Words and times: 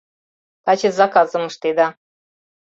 —Таче 0.65 0.89
заказым 0.97 1.43
ыштеда. 1.49 1.87